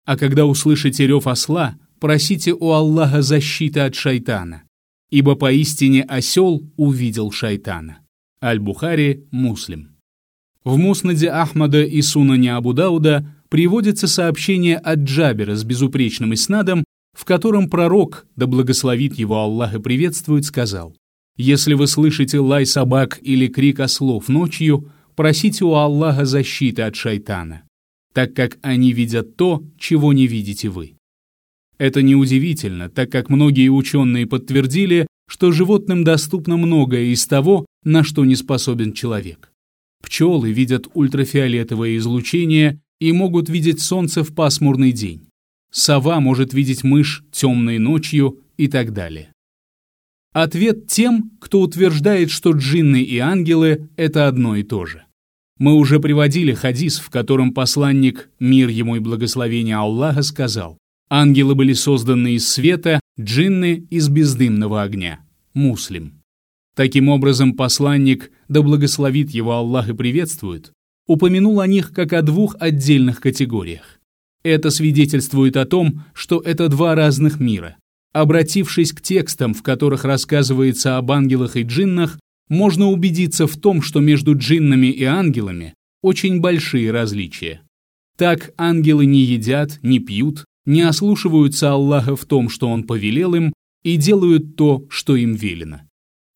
[0.06, 4.62] А когда услышите рев осла, просите у Аллаха защиты от шайтана,
[5.10, 7.98] ибо поистине осел увидел шайтана.
[8.42, 9.90] Аль-Бухари, Муслим.
[10.64, 17.26] В Муснаде Ахмада и Сунане Абу Дауда приводится сообщение от Джабера с безупречным иснадом, в
[17.26, 20.96] котором пророк, да благословит его Аллах и приветствует, сказал,
[21.38, 27.62] «Если вы слышите лай собак или крик ослов ночью, просите у Аллаха защиты от шайтана,
[28.12, 30.96] так как они видят то, чего не видите вы».
[31.78, 38.24] Это неудивительно, так как многие ученые подтвердили, что животным доступно многое из того, на что
[38.24, 39.52] не способен человек.
[40.02, 45.28] Пчелы видят ультрафиолетовое излучение и могут видеть солнце в пасмурный день.
[45.70, 49.32] Сова может видеть мышь темной ночью и так далее.
[50.40, 55.02] Ответ тем, кто утверждает, что джинны и ангелы– это одно и то же.
[55.58, 60.78] Мы уже приводили хадис, в котором посланник, мир ему и благословение Аллаха, сказал,
[61.10, 65.18] Ангелы были созданы из света, джинны— из бездымного огня.
[65.54, 66.22] Муслим.
[66.76, 70.70] Таким образом, посланник, да благословит его Аллах и приветствует,
[71.08, 73.98] упомянул о них как о двух отдельных категориях.
[74.44, 77.76] Это свидетельствует о том, что это два разных мира.
[78.12, 82.18] Обратившись к текстам, в которых рассказывается об ангелах и джиннах,
[82.48, 87.62] можно убедиться в том, что между джиннами и ангелами очень большие различия.
[88.16, 93.52] Так ангелы не едят, не пьют, не ослушиваются Аллаха в том, что Он повелел им,
[93.84, 95.82] и делают то, что им велено.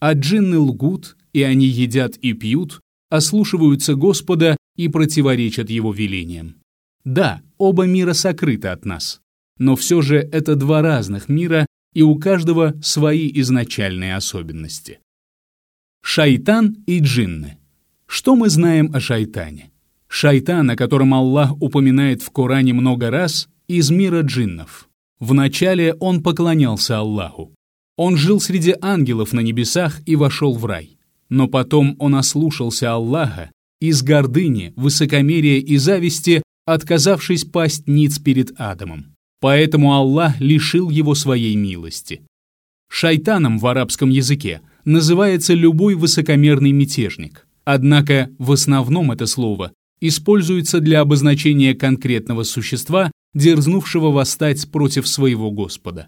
[0.00, 2.80] А джинны лгут, и они едят и пьют,
[3.10, 6.56] ослушиваются Господа и противоречат Его велениям.
[7.04, 9.20] Да, оба мира сокрыты от нас,
[9.58, 15.00] но все же это два разных мира, и у каждого свои изначальные особенности.
[16.02, 17.58] Шайтан и джинны.
[18.06, 19.70] Что мы знаем о шайтане?
[20.08, 24.88] Шайтан, о котором Аллах упоминает в Коране много раз, из мира джиннов.
[25.20, 27.54] Вначале он поклонялся Аллаху.
[27.96, 30.98] Он жил среди ангелов на небесах и вошел в рай.
[31.28, 39.11] Но потом он ослушался Аллаха, из гордыни, высокомерия и зависти, отказавшись пасть ниц перед Адамом.
[39.42, 42.22] Поэтому Аллах лишил его своей милости.
[42.88, 47.48] Шайтаном в арабском языке называется любой высокомерный мятежник.
[47.64, 56.06] Однако в основном это слово используется для обозначения конкретного существа, дерзнувшего восстать против своего Господа.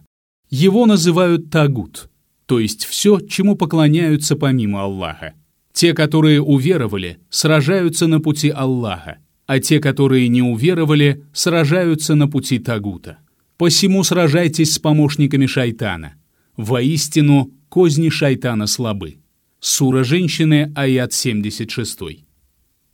[0.49, 2.11] Его называют тагут,
[2.47, 5.35] то есть все, чему поклоняются помимо Аллаха.
[5.73, 12.61] Те, которые уверовали, сражаются на пути Аллаха, а те, которые не уверовали, сражаются на пути
[12.61, 13.18] тагута.
[13.57, 16.14] Посему сражайтесь с помощниками шайтана.
[16.57, 19.19] Воистину, козни шайтана слабы.
[19.61, 22.01] Сура женщины, аят 76.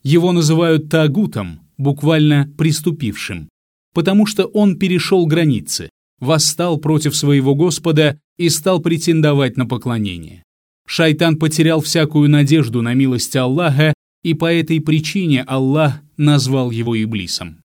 [0.03, 3.49] Его называют тагутом, буквально «приступившим»,
[3.93, 10.43] потому что он перешел границы, восстал против своего Господа и стал претендовать на поклонение.
[10.87, 13.93] Шайтан потерял всякую надежду на милость Аллаха,
[14.23, 17.60] и по этой причине Аллах назвал его Иблисом.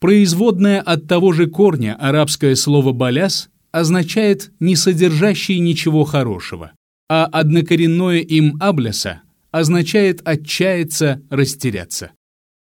[0.00, 6.72] Производное от того же корня арабское слово «баляс» означает «не содержащий ничего хорошего»,
[7.08, 12.12] а однокоренное им «абляса» означает «отчаяться, растеряться».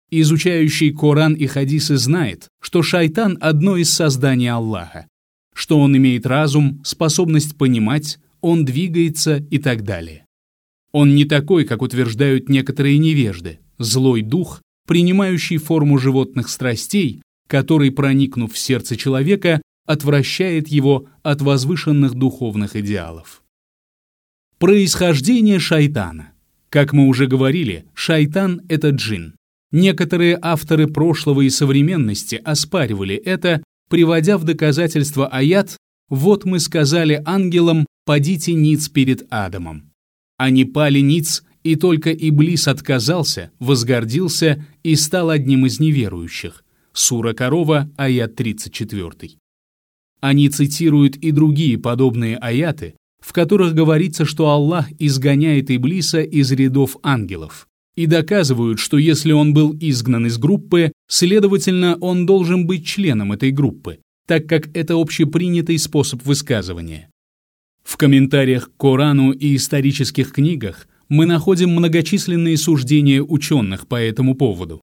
[0.09, 5.07] Изучающий Коран и хадисы знает, что шайтан– одно из созданий Аллаха,
[5.55, 10.25] что он имеет разум, способность понимать, он двигается и так далее.
[10.91, 18.53] Он не такой, как утверждают некоторые невежды, злой дух, принимающий форму животных страстей, который, проникнув
[18.53, 23.43] в сердце человека, отвращает его от возвышенных духовных идеалов.
[24.57, 26.31] Происхождение шайтана–
[26.69, 29.35] Как мы уже говорили, шайтан— это джин.
[29.71, 35.77] Некоторые авторы прошлого и современности оспаривали это, приводя в доказательство аят
[36.09, 39.91] «Вот мы сказали ангелам, падите ниц перед Адамом».
[40.37, 46.63] Они пали ниц, и только Иблис отказался, возгордился и стал одним из неверующих.
[46.93, 49.37] Сура Корова, аят 34.
[50.19, 56.97] Они цитируют и другие подобные аяты, в которых говорится, что Аллах изгоняет Иблиса из рядов
[57.03, 63.31] ангелов, и доказывают, что если он был изгнан из группы, следовательно, он должен быть членом
[63.31, 67.09] этой группы, так как это общепринятый способ высказывания.
[67.83, 74.79] В комментариях к Корану и исторических книгах мы находим многочисленные суждения ученых по этому поводу.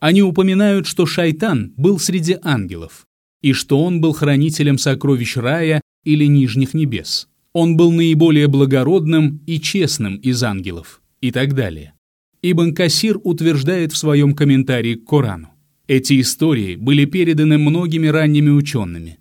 [0.00, 3.06] Они упоминают, что шайтан был среди ангелов,
[3.42, 7.28] и что он был хранителем сокровищ рая или нижних небес.
[7.52, 11.94] Он был наиболее благородным и честным из ангелов, и так далее.
[12.42, 15.50] Ибн Касир утверждает в своем комментарии к Корану.
[15.86, 19.20] Эти истории были переданы многими ранними учеными.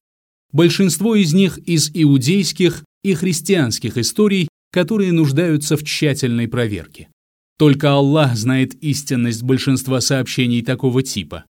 [0.51, 7.07] Большинство из них из иудейских и христианских историй, которые нуждаются в тщательной проверке.
[7.57, 11.45] Только Аллах знает истинность большинства сообщений такого типа.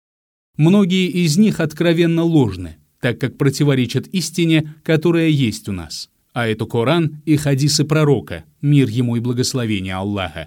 [0.56, 6.08] Многие из них откровенно ложны, так как противоречат истине, которая есть у нас.
[6.34, 10.46] А это Коран и хадисы пророка, мир ему и благословение Аллаха.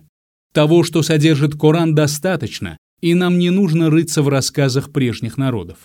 [0.54, 5.80] Того, что содержит Коран, достаточно, и нам не нужно рыться в рассказах прежних народов.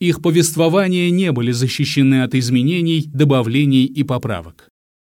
[0.00, 4.69] Их повествования не были защищены от изменений, добавлений и поправок.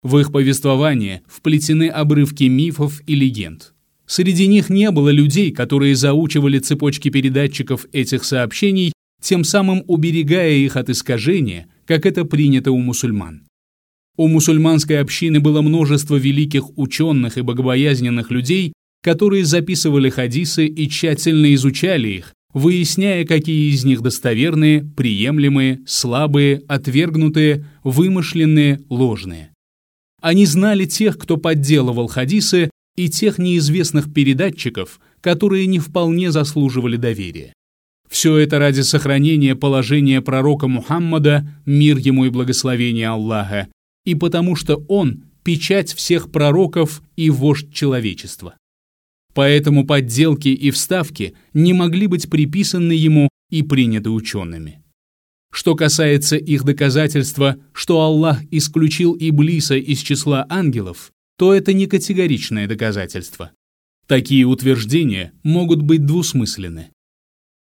[0.07, 3.75] В их повествование вплетены обрывки мифов и легенд.
[4.07, 10.77] Среди них не было людей, которые заучивали цепочки передатчиков этих сообщений, тем самым уберегая их
[10.77, 13.49] от искажения, как это принято у мусульман.
[14.16, 21.53] У мусульманской общины было множество великих ученых и богобоязненных людей, которые записывали хадисы и тщательно
[21.53, 29.51] изучали их, выясняя, какие из них достоверные, приемлемые, слабые, отвергнутые, вымышленные, ложные.
[30.27, 37.53] Они знали тех, кто подделывал хадисы, и тех неизвестных передатчиков, которые не вполне заслуживали доверия.
[38.11, 43.69] Все это ради сохранения положения пророка Мухаммада, мир ему и благословение Аллаха,
[44.05, 48.57] и потому что он– печать всех пророков и вождь человечества.
[49.33, 54.83] Поэтому подделки и вставки не могли быть приписаны ему и приняты учеными.
[55.53, 62.67] Что касается их доказательства, что Аллах исключил Иблиса из числа ангелов, то это не категоричное
[62.67, 63.53] доказательство.
[64.07, 66.91] Такие утверждения могут быть двусмысленны.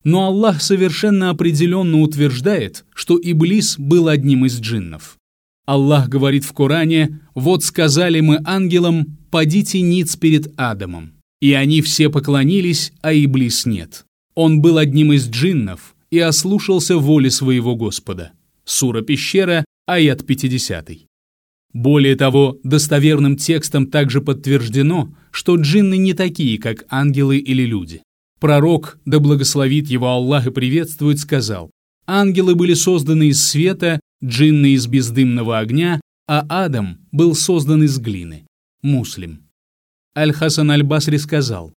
[0.03, 5.16] Но Аллах совершенно определенно утверждает, что Иблис был одним из джиннов.
[5.64, 11.14] Аллах говорит в Коране, «Вот сказали мы ангелам, падите ниц перед Адамом».
[11.40, 14.05] И они все поклонились, а Иблис нет.
[14.35, 18.33] Он был одним из джиннов и ослушался воли своего Господа.
[18.64, 20.90] Сура Пещера, аят 50.
[21.72, 28.05] Более того, достоверным текстом также подтверждено, что джинны не такие, как ангелы или люди.
[28.38, 31.72] Пророк, да благословит его Аллах и приветствует, сказал,
[32.07, 38.46] «Ангелы были созданы из света, джинны из бездымного огня, а Адам был создан из глины».
[38.83, 39.48] Муслим.
[40.16, 41.74] Аль-Хасан Аль-Басри сказал,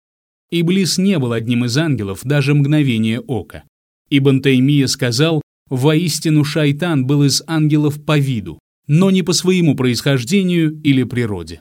[0.50, 3.64] «Иблис не был одним из ангелов даже мгновение ока».
[4.10, 10.80] Ибн Таймия сказал, «Воистину шайтан был из ангелов по виду, но не по своему происхождению
[10.82, 11.60] или природе.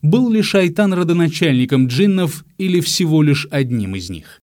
[0.00, 4.40] Был ли шайтан родоначальником джиннов или всего лишь одним из них?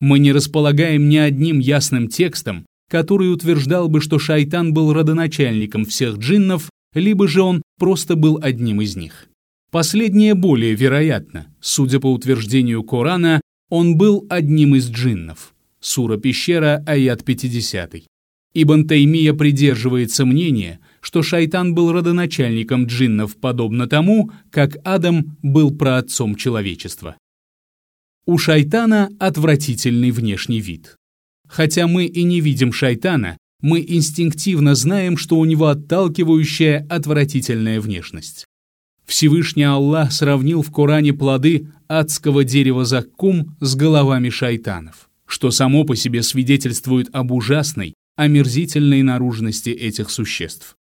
[0.00, 6.18] Мы не располагаем ни одним ясным текстом, который утверждал бы, что шайтан был родоначальником всех
[6.18, 9.28] джиннов, либо же он просто был одним из них.
[9.70, 11.46] Последнее более вероятно.
[11.60, 15.53] Судя по утверждению Корана, он был одним из джиннов.
[15.84, 17.96] Сура Пещера, аят 50.
[18.54, 26.36] Ибн Таймия придерживается мнения, что шайтан был родоначальником джиннов, подобно тому, как Адам был праотцом
[26.36, 27.16] человечества.
[28.24, 30.96] У шайтана отвратительный внешний вид.
[31.46, 38.46] Хотя мы и не видим шайтана, мы инстинктивно знаем, что у него отталкивающая, отвратительная внешность.
[39.04, 45.96] Всевышний Аллах сравнил в Коране плоды адского дерева заккум с головами шайтанов, что само по
[45.96, 50.76] себе свидетельствует об ужасной, омерзительной наружности этих существ.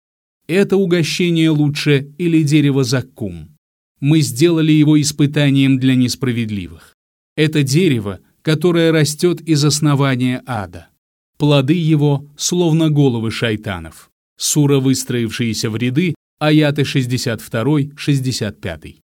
[0.46, 3.56] Это угощение лучше или дерево заккум.
[4.00, 6.94] Мы сделали его испытанием для несправедливых.
[7.36, 10.88] Это дерево, которое растет из основания ада.
[11.36, 14.10] Плоды его словно головы шайтанов.
[14.38, 18.96] Сура, выстроившиеся в ряды, аяты 62-65.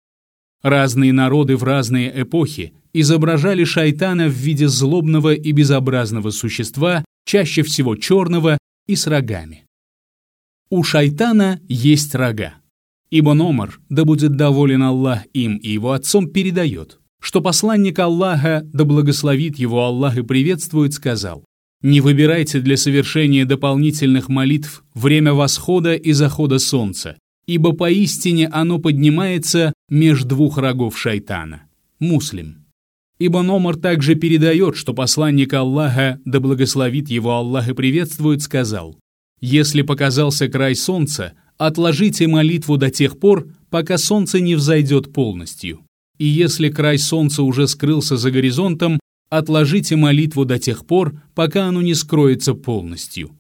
[0.62, 7.96] Разные народы в разные эпохи изображали шайтана в виде злобного и безобразного существа, чаще всего
[7.96, 9.64] черного и с рогами.
[10.70, 12.54] У шайтана есть рога.
[13.10, 18.84] Ибн Омар, да будет доволен Аллах им и его отцом, передает, что посланник Аллаха, да
[18.84, 21.44] благословит его Аллах и приветствует, сказал,
[21.82, 29.72] «Не выбирайте для совершения дополнительных молитв время восхода и захода солнца, ибо поистине оно поднимается
[29.88, 31.62] меж двух рогов шайтана».
[31.98, 32.66] Муслим.
[33.18, 38.98] Ибн Омар также передает, что посланник Аллаха, да благословит его Аллах и приветствует, сказал,
[39.40, 45.80] «Если показался край солнца, отложите молитву до тех пор, пока солнце не взойдет полностью.
[46.18, 48.98] И если край солнца уже скрылся за горизонтом,
[49.30, 53.30] отложите молитву до тех пор, пока оно не скроется полностью.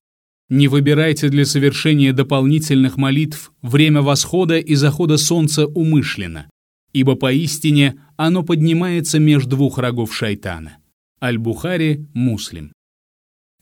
[0.54, 6.46] Не выбирайте для совершения дополнительных молитв время восхода и захода солнца умышленно,
[6.92, 10.76] ибо поистине оно поднимается между двух рогов шайтана.
[11.22, 12.70] Аль-Бухари, Муслим.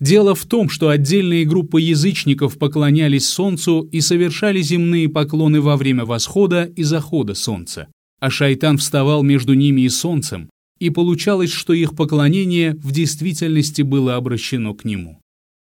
[0.01, 6.05] Дело в том, что отдельные группы язычников поклонялись солнцу и совершали земные поклоны во время
[6.05, 7.87] восхода и захода солнца,
[8.19, 14.17] а шайтан вставал между ними и солнцем, и получалось, что их поклонение в действительности было
[14.17, 15.21] обращено к нему.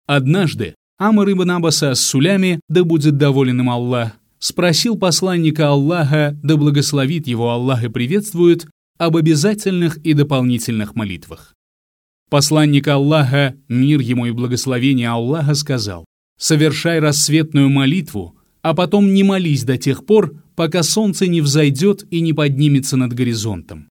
[0.07, 6.57] Однажды Амр ибн Аббаса с Сулями, да будет доволен им Аллах, спросил посланника Аллаха, да
[6.57, 8.67] благословит его Аллах и приветствует,
[8.97, 11.55] об обязательных и дополнительных молитвах.
[12.31, 16.07] Посланник Аллаха, мир ему и благословение Аллаха, сказал,
[16.39, 22.21] «Совершай рассветную молитву, а потом не молись до тех пор, пока солнце не взойдет и
[22.21, 23.91] не поднимется над горизонтом.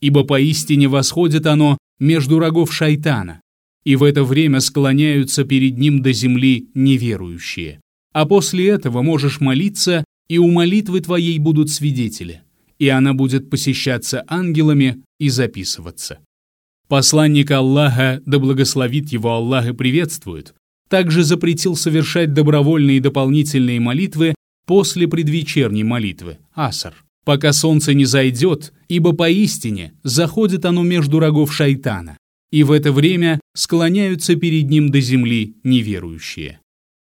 [0.00, 3.42] Ибо поистине восходит оно между рогов шайтана,
[3.86, 7.80] и в это время склоняются перед ним до земли неверующие.
[8.12, 12.42] А после этого можешь молиться, и у молитвы твоей будут свидетели,
[12.80, 16.18] и она будет посещаться ангелами и записываться.
[16.88, 20.52] Посланник Аллаха, да благословит его Аллах и приветствует,
[20.88, 24.34] также запретил совершать добровольные дополнительные молитвы
[24.66, 32.16] после предвечерней молитвы, асар, пока солнце не зайдет, ибо поистине заходит оно между рогов шайтана,
[32.50, 36.60] и в это время склоняются перед ним до земли неверующие.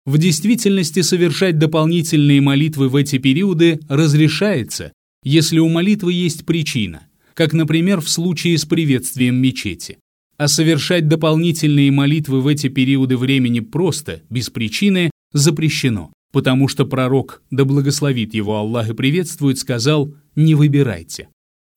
[0.05, 4.93] В действительности совершать дополнительные молитвы в эти периоды разрешается,
[5.25, 9.99] если у молитвы есть причина, как, например, в случае с приветствием мечети.
[10.39, 17.43] А совершать дополнительные молитвы в эти периоды времени просто, без причины, запрещено, потому что пророк,
[17.51, 21.29] да благословит его Аллах и приветствует, сказал «не выбирайте».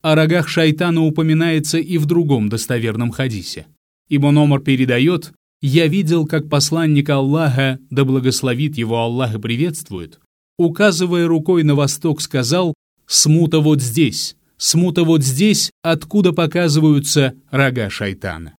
[0.02, 3.66] О рогах шайтана упоминается и в другом достоверном хадисе.
[4.08, 10.18] Ибн Омар передает, «Я видел, как посланник Аллаха, да благословит его Аллах и приветствует,
[10.56, 12.72] указывая рукой на восток, сказал,
[13.06, 18.54] «Смута вот здесь, смута вот здесь, откуда показываются рога шайтана».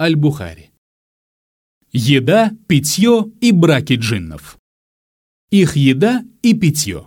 [0.00, 0.70] Аль-Бухари.
[1.92, 4.58] Еда, питье и браки джиннов.
[5.50, 7.06] Их еда и питье.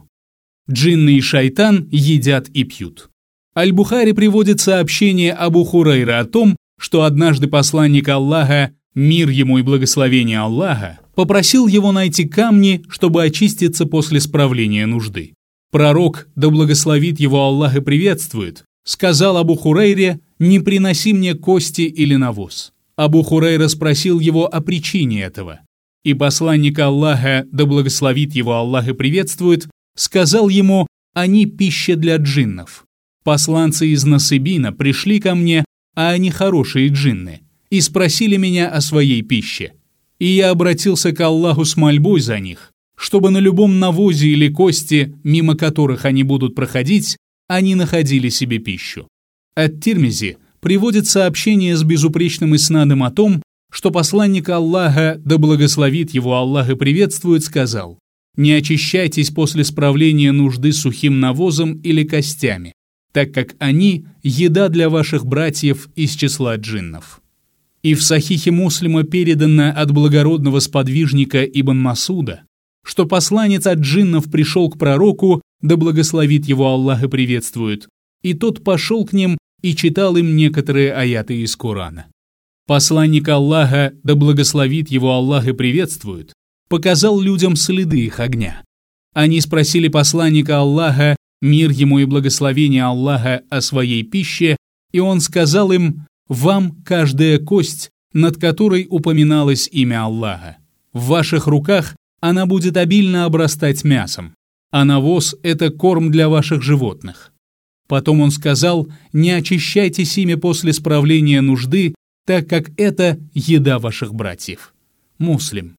[0.70, 3.10] Джинны и шайтан едят и пьют.
[3.58, 10.40] Аль-Бухари приводит сообщение Абу Хурайра о том, что однажды посланник Аллаха, мир ему и благословение
[10.40, 15.34] Аллаха, попросил его найти камни, чтобы очиститься после справления нужды.
[15.72, 22.16] Пророк, да благословит его Аллах и приветствует, сказал Абу Хурайре, «Не приноси мне кости или
[22.16, 22.74] навоз».
[22.98, 25.62] Абу Хурайра спросил его о причине этого.
[26.04, 32.85] И посланник Аллаха, да благословит его Аллах и приветствует, сказал ему, «Они пища для джиннов».
[33.26, 35.66] Посланцы из Насыбина пришли ко мне,
[35.96, 39.74] а они хорошие джинны, и спросили меня о своей пище.
[40.20, 45.16] И я обратился к Аллаху с мольбой за них, чтобы на любом навозе или кости,
[45.24, 47.18] мимо которых они будут проходить,
[47.48, 49.08] они находили себе пищу.
[49.56, 56.36] От Тирмизи приводит сообщение с безупречным иснадом о том, что посланник Аллаха, да благословит его
[56.36, 57.98] Аллах и приветствует, сказал,
[58.38, 62.75] «Не очищайтесь после справления нужды сухим навозом или костями,
[63.16, 67.22] так как они– еда для ваших братьев из числа джиннов.
[67.82, 72.42] И в Сахихе Муслима передано от благородного сподвижника Ибн Масуда,
[72.84, 77.88] что посланец от джиннов пришел к пророку, да благословит его Аллах и приветствует,
[78.22, 82.08] и тот пошел к ним и читал им некоторые аяты из Корана.
[82.68, 86.34] Посланник Аллаха, да благословит его Аллах и приветствует,
[86.68, 88.62] показал людям следы их огня.
[89.14, 91.16] Они спросили посланника Аллаха,
[91.46, 94.58] мир ему и благословение Аллаха о своей пище,
[94.92, 100.58] и он сказал им, «Вам каждая кость, над которой упоминалось имя Аллаха.
[100.92, 104.34] В ваших руках она будет обильно обрастать мясом,
[104.72, 107.32] а навоз– это корм для ваших животных.
[107.88, 111.94] Потом он сказал, не очищайте семя после справления нужды,
[112.26, 114.74] так как это еда ваших братьев.
[115.20, 115.76] Муслим.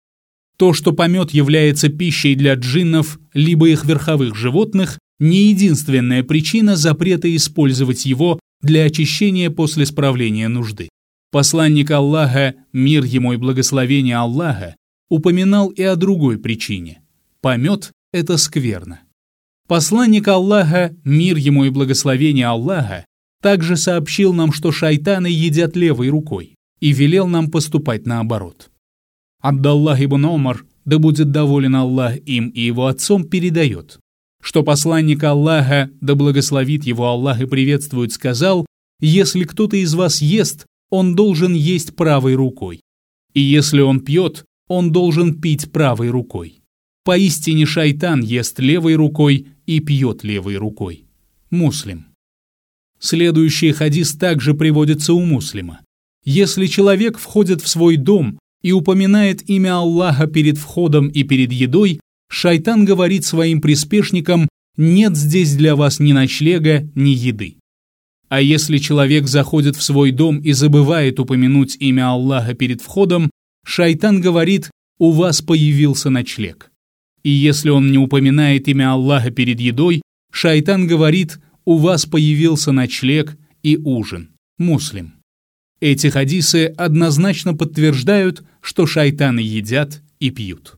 [0.57, 7.35] То, что помет является пищей для джиннов, либо их верховых животных, не единственная причина запрета
[7.35, 10.89] использовать его для очищения после справления нужды.
[11.31, 14.77] Посланник Аллаха, мир ему и благословение Аллаха,
[15.09, 17.03] упоминал и о другой причине.
[17.41, 19.01] Помет– это скверно.
[19.69, 23.05] Посланник Аллаха, мир ему и благословение Аллаха,
[23.43, 28.71] также сообщил нам, что шайтаны едят левой рукой, и велел нам поступать наоборот.
[29.41, 33.99] Абдаллах ибн Омар, да будет доволен Аллах им и его отцом, передает,
[34.47, 38.65] что посланник Аллаха, да благословит его Аллах и приветствует, сказал,
[39.01, 42.81] «Если кто-то из вас ест, он должен есть правой рукой,
[43.35, 46.61] и если он пьет, он должен пить правой рукой.
[47.05, 51.07] Поистине шайтан ест левой рукой и пьет левой рукой.
[51.51, 52.07] Муслим.
[53.01, 55.81] Следующий хадис также приводится у муслима.
[56.25, 61.99] Если человек входит в свой дом и упоминает имя Аллаха перед входом и перед едой,
[62.29, 67.57] шайтан говорит своим приспешникам «нет здесь для вас ни ночлега, ни еды».
[68.29, 73.31] А если человек заходит в свой дом и забывает упомянуть имя Аллаха перед входом,
[73.65, 76.71] шайтан говорит «у вас появился ночлег».
[77.23, 80.03] И если он не упоминает имя Аллаха перед едой,
[80.33, 84.31] шайтан говорит «у вас появился ночлег и ужин».
[84.59, 85.15] Муслим.
[85.81, 90.77] Эти хадисы однозначно подтверждают, что шайтаны едят и пьют.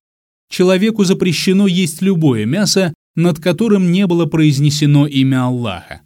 [0.51, 6.03] Человеку запрещено есть любое мясо, над которым не было произнесено имя Аллаха.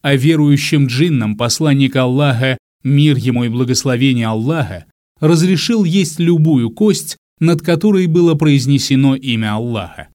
[0.00, 4.86] А верующим джиннам посланник Аллаха, мир ему и благословение Аллаха,
[5.20, 10.08] разрешил есть любую кость, над которой было произнесено имя Аллаха.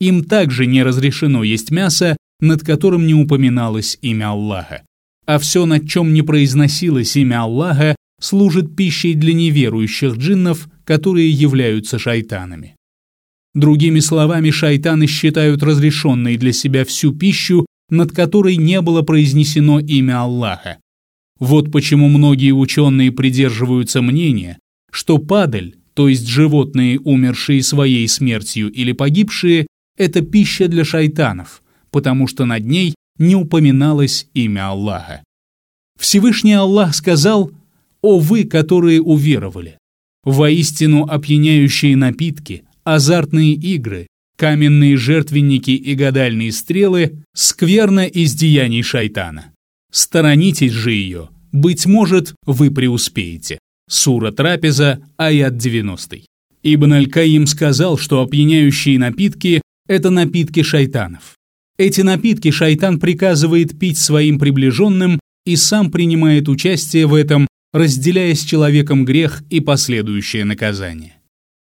[0.00, 4.82] Им также не разрешено есть мясо, над которым не упоминалось имя Аллаха.
[5.26, 11.98] А все, над чем не произносилось имя Аллаха, служит пищей для неверующих джиннов, которые являются
[11.98, 12.76] шайтанами.
[13.54, 20.22] Другими словами, шайтаны считают разрешенной для себя всю пищу, над которой не было произнесено имя
[20.22, 20.78] Аллаха.
[21.40, 24.58] Вот почему многие ученые придерживаются мнения,
[24.92, 32.28] что падаль, то есть животные, умершие своей смертью или погибшие, это пища для шайтанов, потому
[32.28, 35.22] что над ней не упоминалось имя Аллаха.
[35.98, 37.50] Всевышний Аллах сказал
[38.00, 39.76] «О вы, которые уверовали!
[40.24, 48.34] Воистину опьяняющие напитки, азартные игры, каменные жертвенники и гадальные стрелы– скверно из
[48.82, 49.52] шайтана.
[49.92, 53.58] Сторонитесь же ее, быть может, вы преуспеете».
[53.88, 56.20] Сура Трапеза, аят 90.
[56.62, 61.34] Ибн Аль-Каим сказал, что опьяняющие напитки– это напитки шайтанов.
[61.76, 68.40] Эти напитки шайтан приказывает пить своим приближенным и сам принимает участие в этом, разделяя с
[68.40, 71.19] человеком грех и последующее наказание.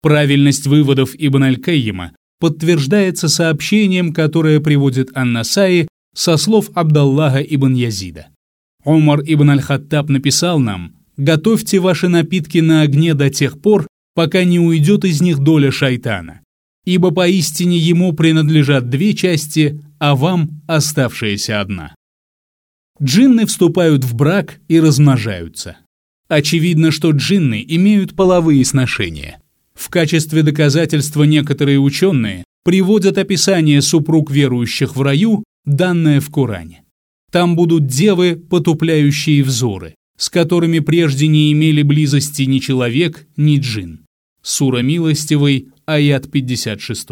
[0.02, 8.26] Правильность выводов Ибн Аль-Каима подтверждается сообщением, которое приводит Ан-Насаи со слов Абдаллаха ибн Язида.
[8.84, 14.58] Умар ибн Аль-Хаттаб написал нам готовьте ваши напитки на огне до тех пор, пока не
[14.58, 16.40] уйдет из них доля шайтана.
[16.84, 21.94] Ибо поистине ему принадлежат две части, а вам оставшаяся одна.
[23.00, 25.76] Джинны вступают в брак и размножаются.
[26.28, 29.41] Очевидно, что джинны имеют половые сношения.
[29.82, 36.84] В качестве доказательства некоторые ученые приводят описание супруг верующих в раю, данное в Коране.
[37.32, 44.04] Там будут девы, потупляющие взоры, с которыми прежде не имели близости ни человек, ни джин.
[44.40, 47.08] Сура Милостивый, аят 56.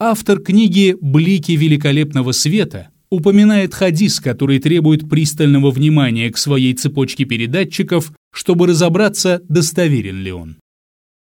[0.00, 8.12] Автор книги «Блики великолепного света» упоминает хадис, который требует пристального внимания к своей цепочке передатчиков,
[8.32, 10.56] чтобы разобраться, достоверен ли он.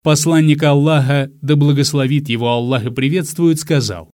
[0.06, 4.12] Посланник Аллаха, да благословит его Аллах и приветствует, сказал,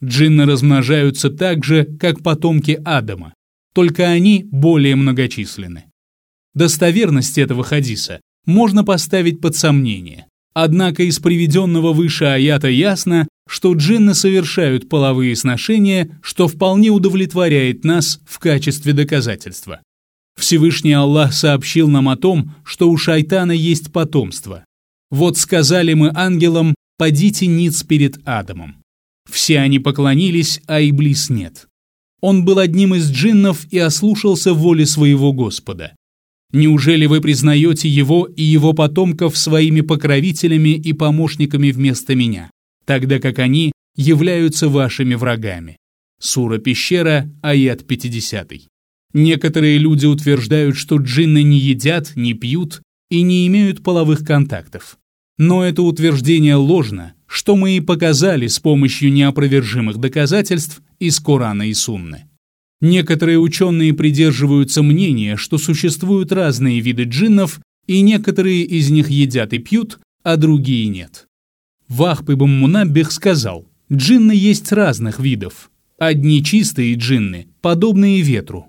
[0.00, 3.34] «Джинны размножаются так же, как потомки Адама,
[3.74, 5.86] только они более многочисленны.
[6.54, 10.28] Достоверность этого хадиса можно поставить под сомнение.
[10.54, 18.20] Однако из приведенного выше аята ясно, что джинны совершают половые сношения, что вполне удовлетворяет нас
[18.24, 19.80] в качестве доказательства.
[20.38, 24.62] Всевышний Аллах сообщил нам о том, что у шайтана есть потомство.
[25.10, 28.76] Вот сказали мы ангелам, подите ниц перед Адамом.
[29.30, 31.66] Все они поклонились, а Иблис нет.
[32.20, 35.94] Он был одним из джиннов и ослушался воли своего Господа.
[36.52, 42.50] Неужели вы признаете его и его потомков своими покровителями и помощниками вместо меня,
[42.84, 45.76] тогда как они являются вашими врагами?
[46.20, 48.52] Сура Пещера, аят 50.
[49.12, 54.98] Некоторые люди утверждают, что джинны не едят, не пьют и не имеют половых контактов.
[55.38, 61.74] Но это утверждение ложно, что мы и показали с помощью неопровержимых доказательств из Корана и
[61.74, 62.24] Сунны.
[62.80, 69.58] Некоторые ученые придерживаются мнения, что существуют разные виды джиннов, и некоторые из них едят и
[69.58, 71.26] пьют, а другие нет.
[71.88, 75.70] Вахб ибн Мунаббих сказал, джинны есть разных видов.
[75.98, 78.66] Одни чистые джинны, подобные ветру.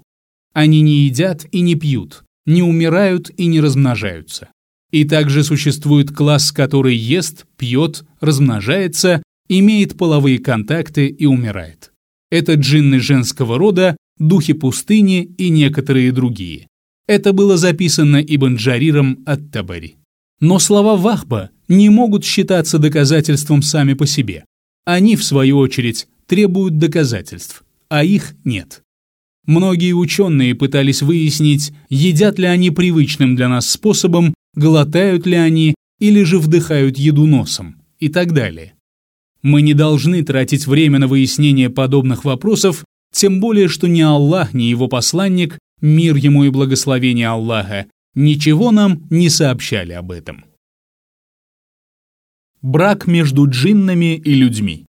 [0.53, 4.49] Они не едят и не пьют, не умирают и не размножаются.
[4.89, 11.91] И также существует класс, который ест, пьет, размножается, имеет половые контакты и умирает.
[12.31, 16.67] Это джинны женского рода, духи пустыни и некоторые другие.
[17.07, 19.97] Это было записано Ибн Джариром от Табари.
[20.39, 24.45] Но слова Вахба не могут считаться доказательством сами по себе.
[24.85, 28.83] Они, в свою очередь, требуют доказательств, а их нет.
[29.47, 36.21] Многие ученые пытались выяснить, едят ли они привычным для нас способом, глотают ли они или
[36.23, 38.73] же вдыхают еду носом и так далее.
[39.41, 42.83] Мы не должны тратить время на выяснение подобных вопросов,
[43.13, 49.07] тем более что ни Аллах, ни его посланник, мир ему и благословение Аллаха, ничего нам
[49.09, 50.43] не сообщали об этом.
[52.61, 54.85] Брак между джиннами и людьми.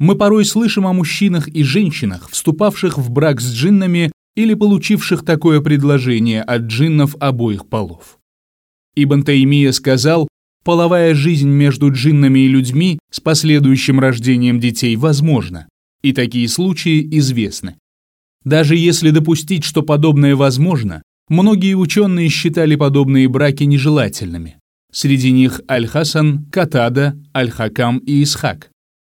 [0.00, 5.60] Мы порой слышим о мужчинах и женщинах, вступавших в брак с джиннами или получивших такое
[5.60, 8.18] предложение от джиннов обоих полов.
[8.96, 10.26] Ибн Таймия сказал,
[10.64, 15.68] половая жизнь между джиннами и людьми с последующим рождением детей возможна,
[16.00, 17.76] и такие случаи известны.
[18.42, 24.56] Даже если допустить, что подобное возможно, многие ученые считали подобные браки нежелательными.
[24.90, 28.70] Среди них Аль-Хасан, Катада, Аль-Хакам и Исхак.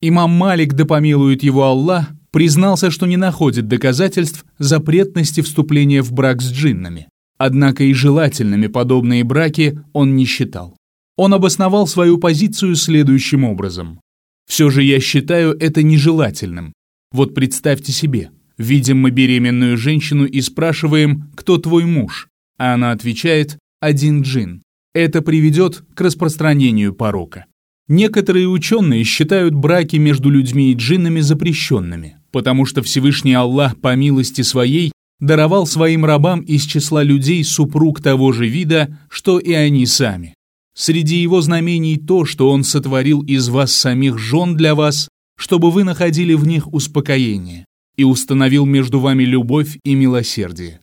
[0.05, 6.43] Имам Малик, да помилует его Аллах, признался, что не находит доказательств запретности вступления в брак
[6.43, 7.09] с джиннами.
[7.39, 10.77] Однако и желательными подобные браки он не считал.
[11.17, 14.01] Он обосновал свою позицию следующим образом.
[14.49, 16.73] «Все же я считаю это нежелательным.
[17.13, 22.29] Вот представьте себе, видим мы беременную женщину и спрашиваем, кто твой муж,
[22.59, 24.63] а она отвечает «один джин».
[24.95, 27.47] Это приведет к распространению порока.
[27.95, 34.41] Некоторые ученые считают браки между людьми и джиннами запрещенными, потому что Всевышний Аллах по милости
[34.41, 40.33] своей даровал своим рабам из числа людей супруг того же вида, что и они сами.
[40.75, 45.85] Среди его знамений то, что он сотворил из вас самих жен для вас, чтобы вы
[45.85, 47.67] находили в них успокоение,
[47.99, 50.81] и установил между вами любовь и милосердие.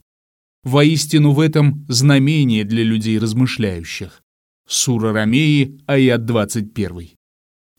[0.64, 4.22] Воистину в этом знамение для людей размышляющих.
[4.72, 7.10] Сура Рамеи, аят 21.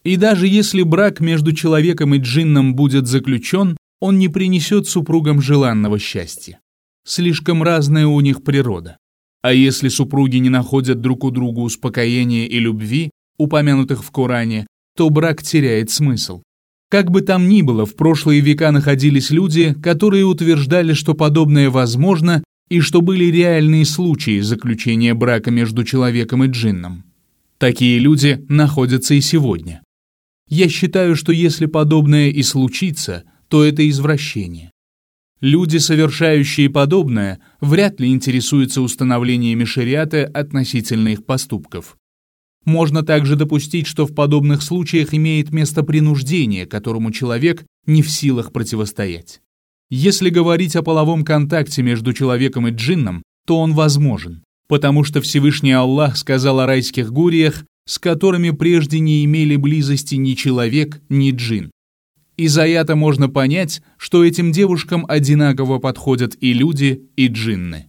[0.03, 6.01] И даже если брак между человеком и джинном будет заключен, он не принесет супругам желанного
[6.01, 6.59] счастья.
[7.07, 8.97] Слишком разная у них природа.
[9.41, 14.67] А если супруги не находят друг у друга успокоения и любви, упомянутых в Коране,
[14.97, 16.43] то брак теряет смысл.
[16.91, 22.43] Как бы там ни было, в прошлые века находились люди, которые утверждали, что подобное возможно
[22.71, 27.05] и что были реальные случаи заключения брака между человеком и джинном.
[27.59, 29.83] Такие люди находятся и сегодня.
[30.49, 34.71] Я считаю, что если подобное и случится, то это извращение.
[35.41, 41.97] Люди, совершающие подобное, вряд ли интересуются установлениями шариата относительно их поступков.
[42.65, 48.53] Можно также допустить, что в подобных случаях имеет место принуждение, которому человек не в силах
[48.53, 49.41] противостоять.
[49.93, 55.73] Если говорить о половом контакте между человеком и джинном, то он возможен, потому что Всевышний
[55.73, 61.73] Аллах сказал о райских гуриях, с которыми прежде не имели близости ни человек, ни джин.
[62.37, 67.89] Из аята можно понять, что этим девушкам одинаково подходят и люди, и джинны.